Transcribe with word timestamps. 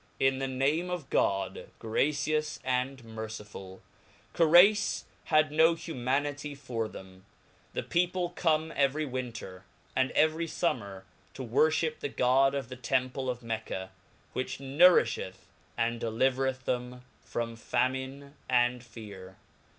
TN 0.19 0.39
th^ 0.39 0.49
name 0.49 0.89
of 0.89 1.11
God, 1.11 1.69
gracious 1.77 2.59
and 2.63 3.03
merciful 3.03 3.83
1. 4.35 4.47
Corei^ 4.49 5.03
had 5.25 5.51
no 5.51 5.75
humanity 5.75 6.55
for 6.55 6.87
them; 6.87 7.23
the 7.73 7.83
people 7.83 8.31
come 8.31 8.73
every 8.75 9.05
winter, 9.05 9.63
and 9.95 10.09
every 10.13 10.47
fummer, 10.47 11.03
toworfliip 11.35 11.99
the 11.99 12.09
God 12.09 12.55
of 12.55 12.67
the 12.69 12.75
Temple 12.75 13.29
of 13.29 13.43
Mecca 13.43 13.91
^ 13.93 13.95
which 14.33 14.57
nourifheth 14.57 15.45
and 15.77 15.99
delivereth 16.01 16.65
thena 16.65 17.01
from 17.23 17.55
famine 17.55 18.33
and 18.49 18.83
fear. 18.83 19.37